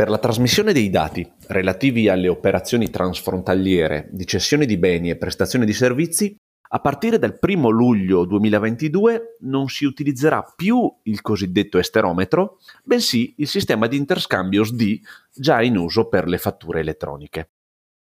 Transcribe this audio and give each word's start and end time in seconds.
Per 0.00 0.08
la 0.08 0.16
trasmissione 0.16 0.72
dei 0.72 0.88
dati 0.88 1.30
relativi 1.48 2.08
alle 2.08 2.28
operazioni 2.28 2.88
transfrontaliere 2.88 4.08
di 4.10 4.26
cessione 4.26 4.64
di 4.64 4.78
beni 4.78 5.10
e 5.10 5.18
prestazione 5.18 5.66
di 5.66 5.74
servizi, 5.74 6.34
a 6.70 6.80
partire 6.80 7.18
dal 7.18 7.36
1 7.38 7.68
luglio 7.68 8.24
2022 8.24 9.36
non 9.40 9.68
si 9.68 9.84
utilizzerà 9.84 10.42
più 10.56 10.90
il 11.02 11.20
cosiddetto 11.20 11.76
esterometro, 11.76 12.60
bensì 12.82 13.34
il 13.36 13.46
sistema 13.46 13.88
di 13.88 13.98
interscambio 13.98 14.64
SD 14.64 15.00
già 15.34 15.60
in 15.60 15.76
uso 15.76 16.08
per 16.08 16.28
le 16.28 16.38
fatture 16.38 16.80
elettroniche. 16.80 17.50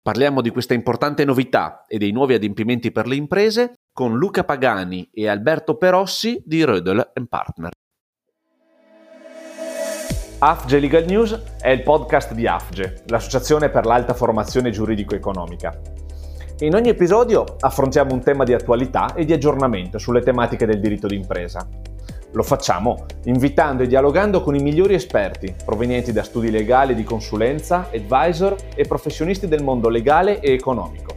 Parliamo 0.00 0.40
di 0.40 0.48
questa 0.48 0.72
importante 0.72 1.27
novità 1.27 1.84
e 1.86 1.98
dei 1.98 2.11
nuovi 2.11 2.32
adempimenti 2.32 2.90
per 2.90 3.06
le 3.06 3.16
imprese 3.16 3.74
con 3.93 4.16
Luca 4.16 4.45
Pagani 4.45 5.11
e 5.12 5.29
Alberto 5.29 5.77
Perossi 5.77 6.43
di 6.43 6.64
Rödel 6.64 7.12
Partner. 7.29 7.72
AFGE 10.45 10.80
Legal 10.80 11.04
News 11.04 11.40
è 11.61 11.68
il 11.68 11.84
podcast 11.84 12.32
di 12.32 12.48
AFGE, 12.48 13.04
l'Associazione 13.06 13.69
per 13.69 13.87
l'Alta 13.87 14.12
Formazione 14.12 14.70
Giuridico-Economica. 14.70 15.80
In 16.59 16.74
ogni 16.74 16.88
episodio 16.88 17.45
affrontiamo 17.60 18.12
un 18.12 18.23
tema 18.23 18.42
di 18.42 18.52
attualità 18.52 19.15
e 19.15 19.24
di 19.24 19.32
aggiornamento 19.32 19.98
sulle 19.98 20.20
tematiche 20.20 20.66
del 20.66 20.80
diritto 20.80 21.06
d'impresa. 21.06 21.65
Lo 22.32 22.42
facciamo 22.42 23.06
invitando 23.27 23.84
e 23.84 23.87
dialogando 23.87 24.42
con 24.42 24.56
i 24.56 24.60
migliori 24.60 24.95
esperti 24.95 25.55
provenienti 25.65 26.10
da 26.10 26.24
studi 26.24 26.51
legali 26.51 26.96
di 26.96 27.04
consulenza, 27.04 27.88
advisor 27.95 28.56
e 28.74 28.84
professionisti 28.84 29.46
del 29.46 29.62
mondo 29.62 29.88
legale 29.88 30.40
e 30.40 30.54
economico. 30.54 31.15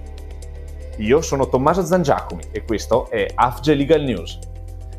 Io 0.97 1.21
sono 1.21 1.49
Tommaso 1.49 1.83
Zangiacomi 1.83 2.43
e 2.51 2.63
questo 2.63 3.09
è 3.09 3.25
AFGE 3.33 3.73
Legal 3.73 4.03
News. 4.03 4.37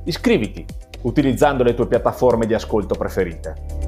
Iscriviti 0.02 0.66
utilizzando 1.02 1.62
le 1.62 1.74
tue 1.74 1.86
piattaforme 1.86 2.46
di 2.46 2.54
ascolto 2.54 2.96
preferite. 2.96 3.85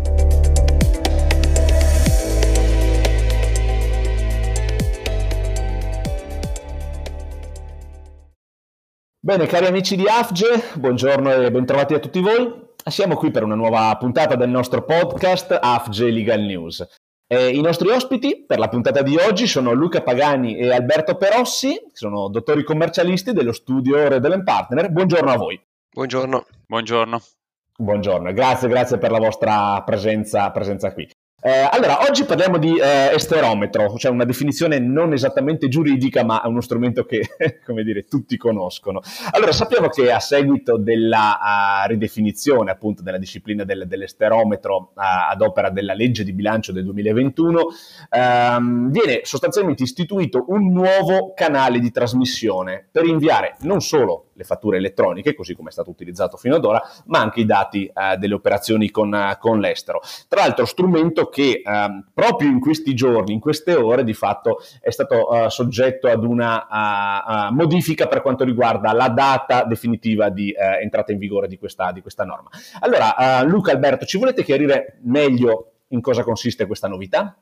Bene, 9.28 9.44
cari 9.44 9.66
amici 9.66 9.94
di 9.94 10.08
AFGE, 10.08 10.70
buongiorno 10.76 11.30
e 11.30 11.50
bentrovati 11.50 11.92
a 11.92 11.98
tutti 11.98 12.18
voi. 12.18 12.50
Siamo 12.82 13.14
qui 13.14 13.30
per 13.30 13.42
una 13.42 13.56
nuova 13.56 13.94
puntata 13.98 14.36
del 14.36 14.48
nostro 14.48 14.86
podcast 14.86 15.58
AFGE 15.60 16.10
Legal 16.10 16.40
News. 16.40 16.82
E 17.26 17.50
I 17.50 17.60
nostri 17.60 17.90
ospiti 17.90 18.46
per 18.46 18.58
la 18.58 18.70
puntata 18.70 19.02
di 19.02 19.18
oggi 19.18 19.46
sono 19.46 19.74
Luca 19.74 20.00
Pagani 20.00 20.56
e 20.56 20.72
Alberto 20.72 21.16
Perossi, 21.16 21.74
che 21.74 21.90
sono 21.92 22.28
dottori 22.30 22.64
commercialisti 22.64 23.34
dello 23.34 23.52
studio 23.52 24.08
Redel 24.08 24.42
Partner. 24.42 24.90
Buongiorno 24.90 25.30
a 25.30 25.36
voi. 25.36 25.60
Buongiorno. 25.92 26.46
Buongiorno. 26.66 27.20
Buongiorno, 27.76 28.32
grazie, 28.32 28.68
grazie 28.68 28.96
per 28.96 29.10
la 29.10 29.18
vostra 29.18 29.82
presenza, 29.82 30.50
presenza 30.52 30.90
qui. 30.94 31.06
Eh, 31.40 31.68
allora, 31.70 32.00
oggi 32.00 32.24
parliamo 32.24 32.58
di 32.58 32.76
eh, 32.80 33.14
esterometro, 33.14 33.96
cioè 33.96 34.10
una 34.10 34.24
definizione 34.24 34.80
non 34.80 35.12
esattamente 35.12 35.68
giuridica, 35.68 36.24
ma 36.24 36.42
è 36.42 36.48
uno 36.48 36.60
strumento 36.60 37.04
che, 37.04 37.28
come 37.64 37.84
dire, 37.84 38.06
tutti 38.06 38.36
conoscono. 38.36 39.00
Allora, 39.30 39.52
sappiamo 39.52 39.88
che 39.88 40.10
a 40.10 40.18
seguito 40.18 40.76
della 40.78 41.38
uh, 41.84 41.88
ridefinizione 41.88 42.72
appunto 42.72 43.02
della 43.02 43.18
disciplina 43.18 43.62
del, 43.62 43.86
dell'esterometro 43.86 44.90
uh, 44.96 45.00
ad 45.30 45.40
opera 45.40 45.70
della 45.70 45.94
legge 45.94 46.24
di 46.24 46.32
bilancio 46.32 46.72
del 46.72 46.82
2021, 46.82 47.66
um, 48.10 48.90
viene 48.90 49.20
sostanzialmente 49.22 49.84
istituito 49.84 50.44
un 50.48 50.72
nuovo 50.72 51.34
canale 51.34 51.78
di 51.78 51.92
trasmissione 51.92 52.84
per 52.90 53.04
inviare 53.04 53.54
non 53.60 53.80
solo 53.80 54.27
le 54.38 54.44
fatture 54.44 54.76
elettroniche, 54.78 55.34
così 55.34 55.54
come 55.54 55.68
è 55.68 55.72
stato 55.72 55.90
utilizzato 55.90 56.36
fino 56.36 56.54
ad 56.54 56.64
ora, 56.64 56.80
ma 57.06 57.18
anche 57.18 57.40
i 57.40 57.44
dati 57.44 57.90
uh, 57.92 58.16
delle 58.16 58.34
operazioni 58.34 58.90
con, 58.90 59.36
con 59.40 59.58
l'estero. 59.58 60.00
Tra 60.28 60.42
l'altro, 60.42 60.64
strumento 60.64 61.28
che 61.28 61.60
ehm, 61.64 62.10
proprio 62.14 62.48
in 62.48 62.60
questi 62.60 62.94
giorni, 62.94 63.32
in 63.32 63.40
queste 63.40 63.74
ore, 63.74 64.04
di 64.04 64.14
fatto 64.14 64.60
è 64.80 64.90
stato 64.90 65.28
uh, 65.28 65.48
soggetto 65.48 66.08
ad 66.08 66.22
una 66.22 67.48
uh, 67.50 67.52
modifica 67.52 68.06
per 68.06 68.22
quanto 68.22 68.44
riguarda 68.44 68.92
la 68.92 69.08
data 69.08 69.64
definitiva 69.64 70.28
di 70.28 70.50
eh, 70.52 70.82
entrata 70.82 71.10
in 71.10 71.18
vigore 71.18 71.48
di 71.48 71.58
questa, 71.58 71.90
di 71.90 72.00
questa 72.00 72.24
norma. 72.24 72.48
Allora, 72.80 73.42
Luca 73.42 73.72
Alberto, 73.72 74.04
ci 74.04 74.18
volete 74.18 74.44
chiarire 74.44 74.98
meglio 75.02 75.72
in 75.88 76.00
cosa 76.00 76.22
consiste 76.22 76.66
questa 76.66 76.86
novità? 76.86 77.36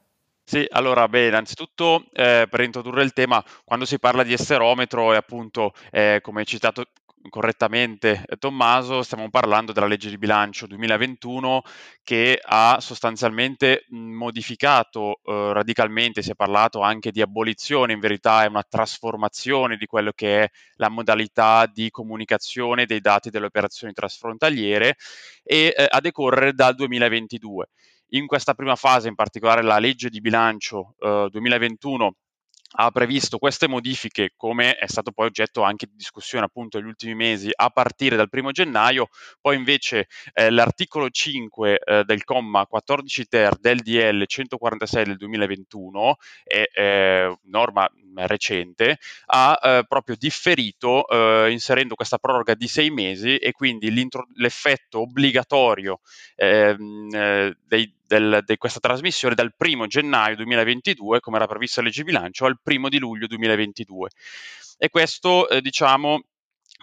Sì, 0.49 0.65
allora, 0.71 1.09
beh, 1.09 1.27
innanzitutto 1.27 2.05
eh, 2.12 2.47
per 2.49 2.61
introdurre 2.61 3.03
il 3.03 3.12
tema, 3.12 3.43
quando 3.65 3.84
si 3.84 3.99
parla 3.99 4.23
di 4.23 4.33
esterometro 4.33 5.12
è 5.12 5.17
appunto, 5.17 5.73
eh, 5.91 6.21
come 6.23 6.41
hai 6.41 6.47
citato 6.47 6.84
correttamente 7.29 8.23
eh, 8.25 8.37
Tommaso, 8.37 9.03
stiamo 9.03 9.29
parlando 9.29 9.73
della 9.73 9.89
legge 9.89 10.09
di 10.09 10.17
bilancio 10.19 10.69
2021 10.69 11.62
che 12.05 12.39
ha 12.41 12.79
sostanzialmente 12.81 13.87
modificato 13.89 15.19
eh, 15.25 15.53
radicalmente, 15.53 16.23
si 16.23 16.31
è 16.31 16.34
parlato 16.37 16.81
anche 16.81 17.11
di 17.11 17.21
abolizione, 17.21 17.93
in 17.95 17.99
verità 17.99 18.45
è 18.45 18.47
una 18.47 18.63
trasformazione 18.63 19.77
di 19.77 19.87
quello 19.87 20.13
che 20.15 20.45
è 20.45 20.49
la 20.77 20.89
modalità 20.89 21.67
di 21.67 21.91
comunicazione 21.91 22.87
dei 22.87 23.01
dati 23.01 23.31
delle 23.31 23.47
operazioni 23.47 23.93
trasfrontaliere 23.93 24.95
e 25.43 25.75
eh, 25.77 25.87
a 25.89 26.01
decorrere 26.01 26.53
dal 26.53 26.75
2022. 26.77 27.67
In 28.11 28.27
questa 28.27 28.55
prima 28.55 28.77
fase, 28.77 29.09
in 29.09 29.17
particolare 29.17 29.62
la 29.62 29.78
legge 29.78 30.09
di 30.11 30.21
bilancio 30.21 30.94
eh, 31.00 31.28
2021 31.31 32.15
ha 32.78 32.91
previsto 32.91 33.39
queste 33.39 33.69
modifiche, 33.69 34.33
come 34.37 34.75
è 34.75 34.87
stato 34.87 35.12
poi 35.12 35.27
oggetto 35.27 35.62
anche 35.62 35.87
di 35.87 35.97
discussione 35.97 36.45
appunto 36.45 36.78
negli 36.78 36.89
ultimi 36.89 37.15
mesi, 37.15 37.50
a 37.53 37.71
partire 37.71 38.16
dal 38.16 38.28
primo 38.28 38.50
gennaio, 38.50 39.09
poi 39.41 39.56
invece 39.56 40.09
eh, 40.34 40.50
l'articolo 40.50 41.09
5 41.09 41.78
eh, 41.78 42.05
del 42.05 42.25
comma 42.25 42.66
14 42.66 43.27
ter 43.27 43.56
del 43.56 43.81
DL 43.81 44.25
146 44.27 45.05
del 45.05 45.16
2021, 45.16 46.16
è 46.45 46.65
eh, 46.75 47.39
norma 47.45 47.89
recente, 48.25 48.99
ha 49.27 49.59
eh, 49.62 49.84
proprio 49.87 50.16
differito 50.19 51.06
eh, 51.09 51.50
inserendo 51.50 51.94
questa 51.94 52.19
proroga 52.19 52.54
di 52.54 52.69
sei 52.69 52.91
mesi 52.91 53.37
e 53.37 53.53
quindi 53.53 53.93
l'effetto 54.34 55.00
obbligatorio 55.00 56.00
ehm, 56.37 57.09
eh, 57.12 57.56
dei 57.66 57.94
del, 58.06 58.43
di 58.47 58.56
questa 58.56 58.81
trasmissione 58.81 59.34
dal 59.34 59.53
1 59.56 59.87
gennaio 59.87 60.37
2022, 60.37 61.21
come 61.21 61.37
era 61.37 61.47
previsto 61.47 61.81
a 61.81 61.82
legge 61.82 62.04
bilancio, 62.04 62.47
al 62.47 62.59
1 62.62 62.88
di 62.88 62.99
luglio 62.99 63.27
2022. 63.27 64.10
E 64.78 64.88
questo, 64.91 65.48
eh, 65.48 65.60
diciamo, 65.60 66.22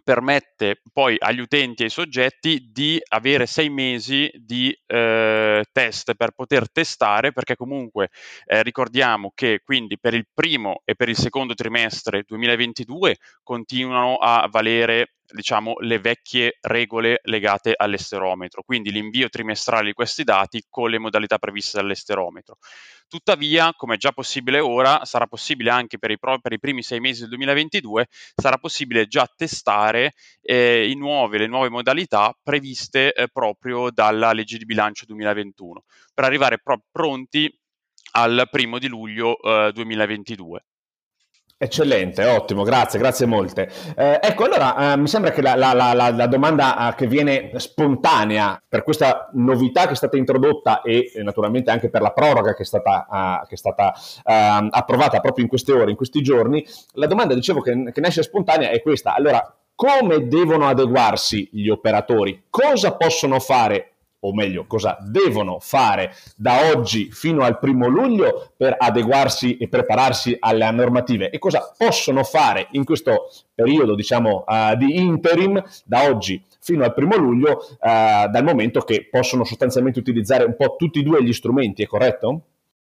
permette 0.03 0.81
poi 0.91 1.15
agli 1.17 1.39
utenti 1.39 1.81
e 1.81 1.85
ai 1.85 1.91
soggetti 1.91 2.69
di 2.71 3.01
avere 3.09 3.45
sei 3.45 3.69
mesi 3.69 4.29
di 4.33 4.75
eh, 4.85 5.63
test 5.71 6.13
per 6.15 6.31
poter 6.31 6.69
testare, 6.71 7.31
perché 7.31 7.55
comunque 7.55 8.09
eh, 8.45 8.61
ricordiamo 8.63 9.31
che 9.33 9.61
quindi 9.63 9.97
per 9.99 10.13
il 10.13 10.27
primo 10.33 10.81
e 10.83 10.95
per 10.95 11.09
il 11.09 11.17
secondo 11.17 11.53
trimestre 11.53 12.23
2022 12.27 13.17
continuano 13.41 14.17
a 14.17 14.47
valere 14.51 15.13
diciamo, 15.31 15.75
le 15.79 15.99
vecchie 15.99 16.57
regole 16.61 17.19
legate 17.23 17.73
all'esterometro, 17.75 18.63
quindi 18.63 18.91
l'invio 18.91 19.29
trimestrale 19.29 19.87
di 19.87 19.93
questi 19.93 20.23
dati 20.23 20.63
con 20.69 20.89
le 20.89 20.99
modalità 20.99 21.37
previste 21.37 21.77
dall'esterometro. 21.77 22.57
Tuttavia, 23.07 23.73
come 23.75 23.95
è 23.95 23.97
già 23.97 24.11
possibile 24.11 24.59
ora, 24.59 25.05
sarà 25.05 25.27
possibile 25.27 25.69
anche 25.69 25.99
per 25.99 26.11
i, 26.11 26.17
pro- 26.17 26.39
per 26.39 26.53
i 26.53 26.59
primi 26.59 26.81
sei 26.81 26.99
mesi 26.99 27.21
del 27.21 27.29
2022, 27.29 28.07
sarà 28.35 28.57
possibile 28.57 29.05
già 29.07 29.29
testare 29.35 30.13
eh, 30.41 30.91
nuovi, 30.95 31.37
le 31.37 31.47
nuove 31.47 31.69
modalità 31.69 32.35
previste 32.41 33.13
eh, 33.13 33.27
proprio 33.27 33.91
dalla 33.91 34.33
legge 34.33 34.57
di 34.57 34.65
bilancio 34.65 35.05
2021, 35.05 35.83
per 36.13 36.23
arrivare 36.23 36.59
pro- 36.59 36.83
pronti 36.91 37.55
al 38.13 38.47
primo 38.49 38.79
di 38.79 38.87
luglio 38.87 39.39
eh, 39.41 39.71
2022. 39.73 40.65
Eccellente, 41.57 42.25
ottimo, 42.25 42.63
grazie, 42.63 42.99
grazie 42.99 43.25
molte. 43.25 43.69
Eh, 43.95 44.19
ecco, 44.21 44.43
allora 44.43 44.93
eh, 44.93 44.97
mi 44.97 45.07
sembra 45.07 45.31
che 45.31 45.41
la, 45.41 45.55
la, 45.55 45.71
la, 45.71 45.93
la 45.93 46.27
domanda 46.27 46.89
eh, 46.89 46.95
che 46.95 47.07
viene 47.07 47.51
spontanea 47.55 48.61
per 48.67 48.83
questa 48.83 49.29
novità 49.33 49.85
che 49.85 49.93
è 49.93 49.95
stata 49.95 50.17
introdotta 50.17 50.81
e 50.81 51.11
eh, 51.13 51.23
naturalmente 51.23 51.71
anche 51.71 51.89
per 51.89 52.01
la 52.01 52.11
proroga 52.11 52.53
che 52.53 52.63
è 52.63 52.65
stata, 52.65 53.07
uh, 53.09 53.47
che 53.47 53.53
è 53.53 53.57
stata 53.57 53.93
approvata 54.23 55.21
proprio 55.21 55.43
in 55.43 55.49
queste 55.49 55.71
ore, 55.71 55.91
in 55.91 55.95
questi 55.95 56.21
giorni, 56.21 56.65
la 56.93 57.07
domanda, 57.07 57.33
dicevo, 57.33 57.61
che, 57.61 57.91
che 57.93 58.01
nasce 58.01 58.23
spontanea 58.23 58.69
è 58.69 58.81
questa. 58.81 59.15
Allora, 59.15 59.55
come 59.75 60.27
devono 60.27 60.67
adeguarsi 60.67 61.47
gli 61.51 61.69
operatori? 61.69 62.43
Cosa 62.49 62.95
possono 62.95 63.39
fare 63.39 63.92
o 64.25 64.33
meglio, 64.33 64.65
cosa 64.65 64.97
devono 65.01 65.57
fare 65.59 66.13
da 66.35 66.71
oggi 66.73 67.09
fino 67.11 67.43
al 67.43 67.59
primo 67.59 67.87
luglio 67.87 68.51
per 68.55 68.75
adeguarsi 68.77 69.57
e 69.57 69.67
prepararsi 69.67 70.35
alle 70.39 70.69
normative 70.71 71.29
e 71.29 71.39
cosa 71.39 71.73
possono 71.77 72.23
fare 72.23 72.67
in 72.71 72.83
questo 72.83 73.29
periodo, 73.53 73.95
diciamo, 73.95 74.43
uh, 74.47 74.75
di 74.75 74.97
interim 74.97 75.61
da 75.85 76.09
oggi 76.09 76.41
fino 76.59 76.83
al 76.83 76.93
primo 76.93 77.17
luglio, 77.17 77.65
uh, 77.79 78.29
dal 78.29 78.43
momento 78.43 78.81
che 78.81 79.07
possono 79.09 79.43
sostanzialmente 79.43 79.99
utilizzare 79.99 80.45
un 80.45 80.55
po' 80.55 80.75
tutti 80.77 80.99
e 80.99 81.03
due 81.03 81.23
gli 81.23 81.33
strumenti, 81.33 81.83
è 81.83 81.87
corretto? 81.87 82.41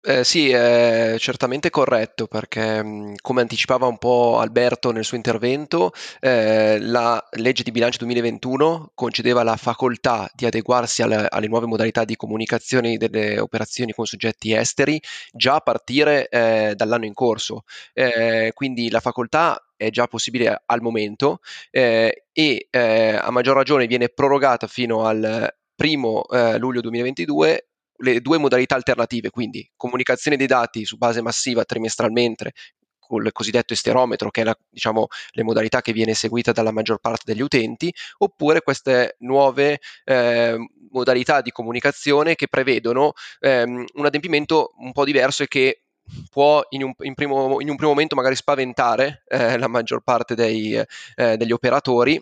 Eh, 0.05 0.25
sì, 0.25 0.51
è 0.51 1.15
certamente 1.19 1.71
corretto 1.71 2.27
perché, 2.27 2.83
mh, 2.83 3.15
come 3.21 3.41
anticipava 3.41 3.87
un 3.87 3.99
po' 3.99 4.39
Alberto 4.41 4.91
nel 4.91 5.05
suo 5.05 5.17
intervento, 5.17 5.93
eh, 6.19 6.79
la 6.81 7.25
legge 7.37 7.63
di 7.63 7.71
bilancio 7.71 7.99
2021 7.99 8.91
concedeva 8.95 9.45
la 9.45 9.55
facoltà 9.57 10.29
di 10.35 10.45
adeguarsi 10.45 11.03
alle, 11.03 11.29
alle 11.29 11.47
nuove 11.47 11.67
modalità 11.67 12.05
di 12.05 12.17
comunicazione 12.17 12.97
delle 12.97 13.39
operazioni 13.39 13.93
con 13.93 14.05
soggetti 14.05 14.53
esteri 14.53 15.01
già 15.31 15.55
a 15.55 15.61
partire 15.61 16.27
eh, 16.29 16.73
dall'anno 16.75 17.05
in 17.05 17.15
corso. 17.15 17.63
Eh, 17.93 18.51
quindi 18.55 18.91
la 18.91 18.99
facoltà 19.01 19.65
è 19.77 19.91
già 19.91 20.09
possibile 20.09 20.63
al 20.67 20.81
momento 20.83 21.39
eh, 21.71 22.25
e 22.33 22.67
eh, 22.71 23.15
a 23.21 23.31
maggior 23.31 23.55
ragione 23.55 23.87
viene 23.87 24.09
prorogata 24.09 24.67
fino 24.67 25.05
al 25.05 25.55
primo 25.75 26.25
luglio 26.59 26.81
2022 26.81 27.69
le 28.03 28.21
due 28.21 28.39
modalità 28.39 28.75
alternative, 28.75 29.31
quindi 29.31 29.69
comunicazione 29.77 30.37
dei 30.37 30.47
dati 30.47 30.85
su 30.85 30.97
base 30.97 31.23
massiva 31.23 31.65
trimestralmente 31.65 32.53
con 32.99 33.25
il 33.25 33.33
cosiddetto 33.33 33.75
esterometro, 33.75 34.31
che 34.31 34.41
è 34.41 34.45
la, 34.45 34.57
diciamo, 34.71 35.07
le 35.33 35.43
modalità 35.43 35.83
che 35.83 35.93
viene 35.93 36.15
seguita 36.15 36.53
dalla 36.53 36.71
maggior 36.71 36.99
parte 36.99 37.25
degli 37.27 37.43
utenti, 37.43 37.93
oppure 38.19 38.63
queste 38.63 39.17
nuove 39.19 39.81
eh, 40.05 40.57
modalità 40.91 41.43
di 41.43 41.51
comunicazione 41.51 42.35
che 42.35 42.49
prevedono 42.49 43.13
ehm, 43.41 43.85
un 43.95 44.07
adempimento 44.07 44.73
un 44.79 44.93
po' 44.93 45.05
diverso 45.05 45.43
e 45.43 45.49
che 45.49 45.83
può 46.31 46.63
in 46.71 46.85
un, 46.85 46.93
in 47.01 47.15
primo, 47.15 47.61
in 47.61 47.69
un 47.69 47.77
primo 47.77 47.93
momento 47.93 48.17
magari 48.17 48.35
spaventare 48.35 49.25
eh, 49.29 49.59
la 49.59 49.69
maggior 49.69 50.03
parte 50.03 50.35
dei, 50.35 50.75
eh, 50.75 51.37
degli 51.37 51.53
operatori 51.53 52.21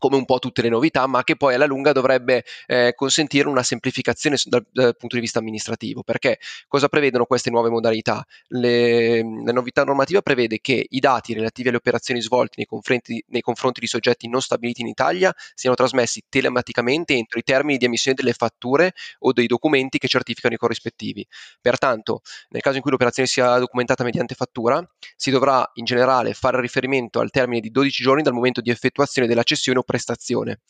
come 0.00 0.16
un 0.16 0.24
po' 0.24 0.40
tutte 0.40 0.62
le 0.62 0.70
novità, 0.70 1.06
ma 1.06 1.22
che 1.22 1.36
poi 1.36 1.54
alla 1.54 1.66
lunga 1.66 1.92
dovrebbe 1.92 2.44
eh, 2.66 2.94
consentire 2.96 3.46
una 3.46 3.62
semplificazione 3.62 4.36
dal, 4.46 4.66
dal, 4.72 4.96
punto 4.96 5.14
di 5.14 5.20
vista 5.20 5.38
amministrativo. 5.38 6.02
Perché 6.02 6.40
cosa 6.66 6.88
prevedono 6.88 7.26
queste 7.26 7.50
nuove 7.50 7.68
modalità? 7.68 8.26
Le, 8.48 9.22
la 9.44 9.52
novità 9.52 9.84
normativa 9.84 10.22
prevede 10.22 10.58
che 10.60 10.86
i 10.88 10.98
dati 10.98 11.34
relativi 11.34 11.68
alle 11.68 11.76
operazioni 11.76 12.20
svolte 12.20 12.54
nei 12.56 12.66
confronti, 12.66 13.22
nei 13.28 13.42
confronti, 13.42 13.80
di 13.80 13.86
soggetti 13.86 14.26
non 14.26 14.40
stabiliti 14.40 14.80
in 14.80 14.88
Italia 14.88 15.32
siano 15.54 15.76
trasmessi 15.76 16.24
telematicamente 16.28 17.14
entro 17.14 17.38
i 17.38 17.42
termini 17.42 17.78
di 17.78 17.84
emissione 17.84 18.16
delle 18.18 18.32
fatture 18.32 18.94
o 19.20 19.32
dei 19.32 19.46
documenti 19.46 19.98
che 19.98 20.08
certificano 20.08 20.54
i 20.54 20.56
corrispettivi. 20.56 21.26
Pertanto, 21.60 22.22
nel 22.48 22.62
caso 22.62 22.76
in 22.76 22.82
cui 22.82 22.90
l'operazione 22.90 23.28
sia 23.28 23.58
documentata 23.58 24.02
mediante 24.02 24.34
fattura, 24.34 24.82
si 25.14 25.30
dovrà 25.30 25.68
in 25.74 25.84
generale 25.84 26.32
fare 26.32 26.58
riferimento 26.60 27.20
al 27.20 27.30
termine 27.30 27.60
di 27.60 27.70
12 27.70 28.02
giorni 28.02 28.22
dal 28.22 28.32
momento 28.32 28.62
di 28.62 28.70
effettuazione 28.70 29.28
della 29.28 29.42
cessione 29.42 29.78
prestazione. 29.90 30.60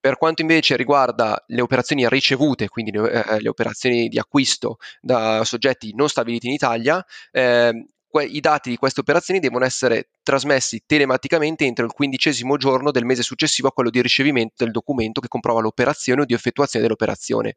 Per 0.00 0.16
quanto 0.16 0.40
invece 0.40 0.76
riguarda 0.76 1.42
le 1.48 1.60
operazioni 1.60 2.08
ricevute, 2.08 2.68
quindi 2.68 2.92
le, 2.92 3.10
eh, 3.10 3.40
le 3.40 3.48
operazioni 3.48 4.08
di 4.08 4.18
acquisto 4.18 4.78
da 5.00 5.44
soggetti 5.44 5.94
non 5.94 6.08
stabiliti 6.08 6.46
in 6.46 6.54
Italia, 6.54 7.04
eh, 7.30 7.86
i 8.22 8.40
dati 8.40 8.70
di 8.70 8.76
queste 8.76 9.00
operazioni 9.00 9.40
devono 9.40 9.64
essere 9.64 10.10
trasmessi 10.22 10.82
telematicamente 10.86 11.64
entro 11.64 11.84
il 11.84 11.92
quindicesimo 11.92 12.56
giorno 12.56 12.90
del 12.90 13.04
mese 13.04 13.22
successivo 13.22 13.68
a 13.68 13.72
quello 13.72 13.90
di 13.90 14.00
ricevimento 14.00 14.62
del 14.62 14.70
documento 14.70 15.20
che 15.20 15.28
comprova 15.28 15.60
l'operazione 15.60 16.22
o 16.22 16.24
di 16.24 16.32
effettuazione 16.32 16.84
dell'operazione. 16.84 17.54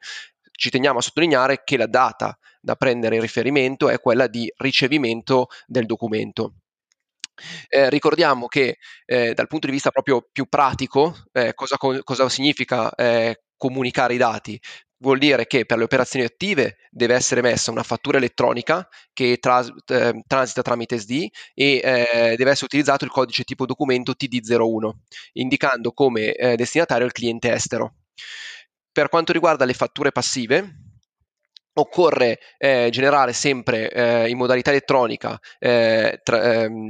Ci 0.52 0.70
teniamo 0.72 0.98
a 0.98 1.02
sottolineare 1.02 1.62
che 1.64 1.78
la 1.78 1.86
data 1.86 2.36
da 2.60 2.76
prendere 2.76 3.16
in 3.16 3.22
riferimento 3.22 3.90
è 3.90 4.00
quella 4.00 4.28
di 4.28 4.52
ricevimento 4.58 5.48
del 5.68 5.86
documento. 5.86 6.54
Eh, 7.70 7.90
ricordiamo 7.90 8.48
che 8.48 8.78
eh, 9.06 9.34
dal 9.34 9.48
punto 9.48 9.68
di 9.68 9.74
vista 9.74 9.92
proprio 9.92 10.28
più 10.32 10.46
pratico, 10.48 11.16
eh, 11.32 11.54
cosa, 11.54 11.78
cosa, 11.78 12.30
significa 12.30 12.94
eh, 12.96 13.42
comunicare 13.56 14.14
i 14.14 14.18
dati? 14.18 14.60
Vuol 15.00 15.20
dire 15.20 15.46
che 15.46 15.66
per 15.66 15.78
le 15.78 15.84
operazioni 15.84 16.26
attive 16.26 16.78
deve 16.90 17.14
essere 17.14 17.42
messa 17.42 17.70
una 17.70 17.84
fattura 17.84 18.18
elettronica 18.18 18.88
che 19.14 19.38
tras- 19.40 19.72
ehm, 19.86 20.22
transita 20.26 20.64
tramite 20.64 20.98
SD 20.98 21.28
e 21.54 21.82
eh, 21.84 22.36
deve 22.36 22.50
essere 22.50 22.66
utilizzato 22.66 23.06
il 23.06 23.12
codice 23.12 23.44
tipo 23.44 23.68
documento 23.68 24.14
TD01, 24.16 24.92
indicando 25.34 25.92
come 25.92 26.34
eh, 26.34 26.56
destinatario 26.56 27.06
il 27.06 27.12
cliente 27.12 27.54
estero. 27.54 27.94
Per 28.92 29.10
quanto 29.10 29.32
riguarda 29.34 29.66
le 29.66 29.74
fatture 29.74 30.12
passive, 30.12 30.87
occorre 31.80 32.40
eh, 32.58 32.90
generare 32.92 33.34
sempre 33.34 33.90
eh, 33.92 34.30
in 34.30 34.38
modalità 34.38 34.72
elettronica 34.72 35.40
eh, 35.60 36.20
tra, 36.24 36.64
ehm, 36.64 36.90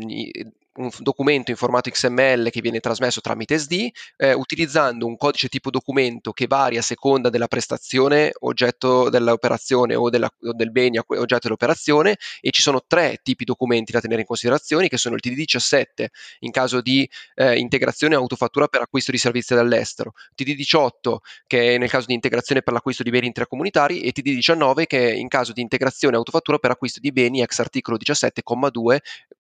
un 0.77 0.89
documento 1.00 1.51
in 1.51 1.57
formato 1.57 1.89
XML 1.89 2.50
che 2.50 2.62
viene 2.62 2.79
trasmesso 2.79 3.21
tramite 3.21 3.57
SD, 3.57 3.89
eh, 4.18 4.33
utilizzando 4.33 5.06
un 5.06 5.18
codice 5.18 5.47
tipo 5.47 5.69
documento 5.69 6.31
che 6.31 6.47
varia 6.47 6.79
a 6.79 6.83
seconda 6.83 7.29
della 7.29 7.47
prestazione 7.47 8.31
oggetto 8.39 9.09
dell'operazione 9.09 9.95
o, 9.95 10.09
della, 10.09 10.29
o 10.41 10.53
del 10.53 10.71
bene 10.71 11.01
oggetto 11.06 11.41
dell'operazione 11.44 12.18
e 12.41 12.51
ci 12.51 12.62
sono 12.62 12.83
tre 12.85 13.19
tipi 13.24 13.44
documenti 13.44 13.91
da 13.91 14.00
tenere 14.00 14.21
in 14.21 14.27
considerazione 14.27 14.88
che 14.88 14.97
sono 14.97 15.15
il 15.15 15.21
TD17 15.25 16.06
in 16.39 16.51
caso 16.51 16.81
di 16.81 17.09
eh, 17.35 17.57
integrazione 17.57 18.15
autofattura 18.15 18.68
per 18.68 18.81
acquisto 18.81 19.12
di 19.12 19.18
servizi 19.18 19.53
dall'estero, 19.53 20.13
TD18 20.38 21.18
che 21.47 21.75
è 21.75 21.77
nel 21.77 21.89
caso 21.89 22.07
di 22.07 22.13
integrazione 22.13 22.62
per 22.62 22.73
l'acquisto 22.73 23.03
di 23.03 23.09
beni 23.09 23.27
intracomunitari 23.27 24.01
e 24.01 24.12
TD19 24.12 24.85
che 24.85 25.09
è 25.09 25.13
in 25.13 25.27
caso 25.27 25.53
di 25.53 25.62
integrazione 25.62 26.15
autofattura 26.15 26.57
per 26.57 26.71
acquisto 26.71 27.00
di 27.00 27.12
beni 27.12 27.41
ex 27.41 27.59
articolo 27.59 27.97
17,2 27.97 28.97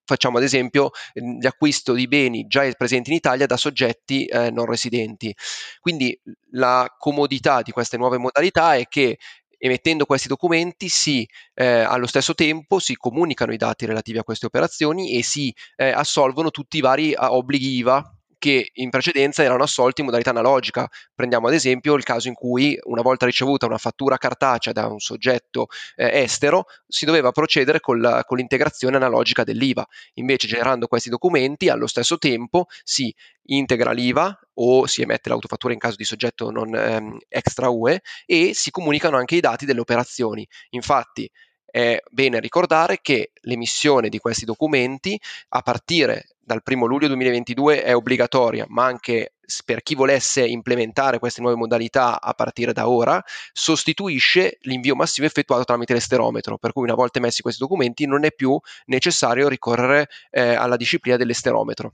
facciamo 0.07 0.37
ad 0.37 0.43
esempio 0.43 0.91
di 1.13 1.45
acquisto 1.45 1.93
di 1.93 2.07
beni 2.07 2.47
già 2.47 2.65
presenti 2.77 3.09
in 3.11 3.17
Italia 3.17 3.45
da 3.45 3.57
soggetti 3.57 4.25
eh, 4.25 4.49
non 4.49 4.65
residenti. 4.65 5.35
Quindi 5.79 6.19
la 6.51 6.91
comodità 6.97 7.61
di 7.61 7.71
queste 7.71 7.97
nuove 7.97 8.17
modalità 8.17 8.75
è 8.75 8.87
che 8.87 9.19
emettendo 9.59 10.05
questi 10.05 10.27
documenti 10.27 10.87
si 10.87 11.27
eh, 11.55 11.65
allo 11.65 12.05
stesso 12.05 12.33
tempo 12.35 12.79
si 12.79 12.95
comunicano 12.95 13.53
i 13.53 13.57
dati 13.57 13.85
relativi 13.85 14.19
a 14.19 14.23
queste 14.23 14.45
operazioni 14.45 15.13
e 15.13 15.23
si 15.23 15.53
eh, 15.75 15.89
assolvono 15.89 16.51
tutti 16.51 16.77
i 16.77 16.81
vari 16.81 17.13
obblighi 17.17 17.77
IVA 17.77 18.16
che 18.37 18.69
in 18.73 18.89
precedenza 18.89 19.43
erano 19.43 19.63
assolti 19.63 20.01
in 20.01 20.07
modalità 20.07 20.29
analogica. 20.29 20.87
Prendiamo 21.13 21.47
ad 21.47 21.53
esempio 21.53 21.95
il 21.95 22.03
caso 22.03 22.27
in 22.27 22.33
cui 22.33 22.77
una 22.83 23.01
volta 23.01 23.25
ricevuta 23.25 23.65
una 23.65 23.77
fattura 23.77 24.17
cartacea 24.17 24.73
da 24.73 24.87
un 24.87 24.99
soggetto 24.99 25.67
eh, 25.95 26.21
estero 26.21 26.65
si 26.87 27.05
doveva 27.05 27.31
procedere 27.31 27.79
con, 27.79 27.99
la, 27.99 28.23
con 28.23 28.37
l'integrazione 28.37 28.95
analogica 28.95 29.43
dell'IVA. 29.43 29.85
Invece 30.15 30.47
generando 30.47 30.87
questi 30.87 31.09
documenti 31.09 31.69
allo 31.69 31.87
stesso 31.87 32.17
tempo 32.17 32.67
si 32.83 33.13
integra 33.49 33.91
l'IVA 33.91 34.37
o 34.55 34.85
si 34.87 35.01
emette 35.01 35.29
l'autofattura 35.29 35.73
in 35.73 35.79
caso 35.79 35.95
di 35.95 36.03
soggetto 36.03 36.51
non 36.51 36.75
ehm, 36.75 37.17
extra 37.29 37.69
UE 37.69 38.01
e 38.25 38.51
si 38.53 38.71
comunicano 38.71 39.17
anche 39.17 39.35
i 39.35 39.39
dati 39.39 39.65
delle 39.65 39.79
operazioni. 39.79 40.47
Infatti 40.71 41.29
è 41.69 42.01
bene 42.09 42.39
ricordare 42.39 42.99
che 43.01 43.31
l'emissione 43.41 44.09
di 44.09 44.19
questi 44.19 44.45
documenti 44.45 45.19
a 45.49 45.61
partire 45.61 46.29
dal 46.39 46.61
1 46.65 46.85
luglio 46.85 47.07
2022 47.07 47.83
è 47.83 47.93
obbligatoria, 47.93 48.65
ma 48.69 48.85
anche 48.85 49.33
per 49.65 49.81
chi 49.81 49.95
volesse 49.95 50.45
implementare 50.45 51.19
queste 51.19 51.41
nuove 51.41 51.57
modalità 51.57 52.21
a 52.21 52.33
partire 52.33 52.73
da 52.73 52.89
ora, 52.89 53.21
sostituisce 53.51 54.57
l'invio 54.61 54.95
massivo 54.95 55.27
effettuato 55.27 55.63
tramite 55.63 55.93
l'esterometro, 55.93 56.57
per 56.57 56.73
cui 56.73 56.83
una 56.83 56.95
volta 56.95 57.19
emessi 57.19 57.41
questi 57.41 57.61
documenti 57.61 58.05
non 58.05 58.25
è 58.25 58.31
più 58.31 58.59
necessario 58.85 59.47
ricorrere 59.47 60.07
eh, 60.31 60.53
alla 60.53 60.77
disciplina 60.77 61.17
dell'esterometro. 61.17 61.93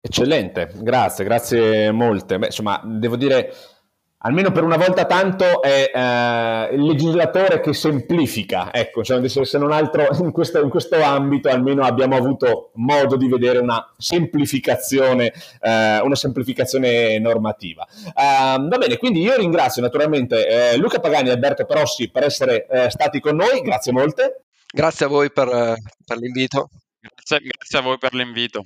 Eccellente, 0.00 0.70
grazie, 0.76 1.24
grazie 1.24 1.90
molte. 1.90 2.38
Beh, 2.38 2.46
insomma, 2.46 2.80
devo 2.84 3.16
dire 3.16 3.52
almeno 4.18 4.50
per 4.50 4.64
una 4.64 4.76
volta 4.76 5.04
tanto 5.04 5.62
è 5.62 5.90
eh, 5.94 6.74
il 6.74 6.82
legislatore 6.82 7.60
che 7.60 7.72
semplifica, 7.72 8.72
ecco, 8.72 9.04
cioè, 9.04 9.26
se 9.28 9.58
non 9.58 9.70
altro 9.70 10.08
in 10.20 10.32
questo, 10.32 10.60
in 10.62 10.70
questo, 10.70 11.00
ambito 11.02 11.48
almeno 11.48 11.84
abbiamo 11.84 12.16
avuto 12.16 12.70
modo 12.74 13.16
di 13.16 13.28
vedere 13.28 13.58
una 13.58 13.92
semplificazione, 13.96 15.32
eh, 15.60 16.00
una 16.00 16.14
semplificazione 16.14 17.18
normativa. 17.18 17.86
Uh, 18.06 18.68
va 18.68 18.78
bene, 18.78 18.96
quindi 18.96 19.20
io 19.20 19.36
ringrazio 19.36 19.82
naturalmente 19.82 20.72
eh, 20.72 20.76
Luca 20.76 20.98
Pagani 20.98 21.28
e 21.28 21.32
Alberto 21.32 21.64
Perossi 21.64 22.10
per 22.10 22.24
essere 22.24 22.66
eh, 22.66 22.90
stati 22.90 23.20
con 23.20 23.36
noi, 23.36 23.60
grazie 23.60 23.92
molte. 23.92 24.44
Grazie 24.70 25.06
a 25.06 25.08
voi 25.08 25.30
per, 25.30 25.48
per 26.04 26.16
l'invito. 26.18 26.68
Grazie, 27.00 27.40
grazie 27.46 27.78
a 27.78 27.82
voi 27.82 27.98
per 27.98 28.12
l'invito 28.14 28.64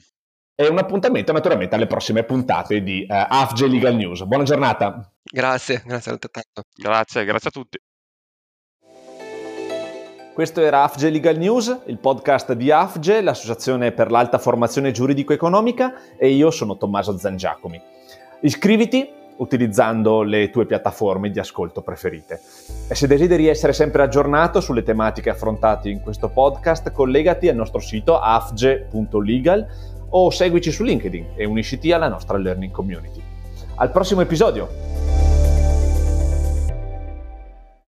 e 0.55 0.69
un 0.69 0.79
appuntamento 0.79 1.33
naturalmente 1.33 1.75
alle 1.75 1.87
prossime 1.87 2.25
puntate 2.25 2.83
di 2.83 3.07
uh, 3.09 3.13
AFG 3.13 3.67
Legal 3.67 3.95
News. 3.95 4.23
Buona 4.25 4.45
giornata. 4.45 5.12
Grazie, 5.35 5.83
grazie 5.87 6.11
altrettanto. 6.13 6.65
Grazie, 6.77 7.25
grazie 7.25 7.49
a 7.49 7.53
tutti. 7.53 7.79
Questo 10.35 10.61
era 10.61 10.83
AFGE 10.83 11.09
Legal 11.09 11.39
News, 11.39 11.85
il 11.87 11.99
podcast 11.99 12.53
di 12.53 12.71
AFGE, 12.71 13.23
l'associazione 13.23 13.93
per 13.93 14.11
l'alta 14.11 14.37
formazione 14.37 14.91
giuridico-economica, 14.91 16.17
e 16.19 16.29
io 16.29 16.51
sono 16.51 16.77
Tommaso 16.77 17.17
Zangiacomi. 17.17 17.81
Iscriviti 18.41 19.09
utilizzando 19.37 20.23
le 20.23 20.51
tue 20.51 20.67
piattaforme 20.67 21.31
di 21.31 21.39
ascolto 21.39 21.81
preferite. 21.81 22.41
E 22.89 22.95
se 22.95 23.07
desideri 23.07 23.47
essere 23.47 23.73
sempre 23.73 24.03
aggiornato 24.03 24.61
sulle 24.61 24.83
tematiche 24.83 25.31
affrontate 25.31 25.89
in 25.89 26.03
questo 26.03 26.29
podcast, 26.29 26.93
collegati 26.93 27.49
al 27.49 27.57
nostro 27.57 27.81
sito 27.81 28.19
afge.legal 28.19 29.67
o 30.11 30.31
seguici 30.31 30.71
su 30.71 30.85
LinkedIn 30.85 31.33
e 31.37 31.47
unisciti 31.47 31.91
alla 31.91 32.09
nostra 32.09 32.37
learning 32.37 32.73
community. 32.73 33.23
Al 33.77 33.91
prossimo 33.91 34.21
episodio! 34.21 35.22